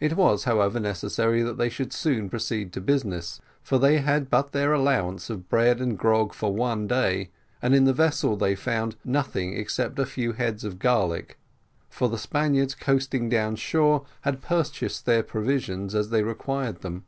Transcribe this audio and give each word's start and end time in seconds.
It 0.00 0.16
was, 0.16 0.42
however, 0.42 0.80
necessary 0.80 1.40
that 1.44 1.56
they 1.56 1.68
should 1.68 1.92
soon 1.92 2.28
proceed 2.28 2.72
to 2.72 2.80
business, 2.80 3.40
for 3.62 3.78
they 3.78 3.98
had 3.98 4.28
but 4.28 4.50
their 4.50 4.72
allowance 4.72 5.30
of 5.30 5.48
bread 5.48 5.80
and 5.80 5.96
grog 5.96 6.34
for 6.34 6.52
one 6.52 6.88
day, 6.88 7.30
and 7.62 7.72
in 7.72 7.84
the 7.84 7.92
vessel 7.92 8.36
they 8.36 8.56
found 8.56 8.96
nothing 9.04 9.56
except 9.56 10.00
a 10.00 10.04
few 10.04 10.32
heads 10.32 10.64
of 10.64 10.80
garlic, 10.80 11.38
for 11.88 12.08
the 12.08 12.18
Spaniards 12.18 12.74
coasting 12.74 13.28
down 13.28 13.54
shore 13.54 14.04
had 14.22 14.42
purchased 14.42 15.06
their 15.06 15.22
provisions 15.22 15.94
as 15.94 16.10
they 16.10 16.24
required 16.24 16.80
them. 16.80 17.04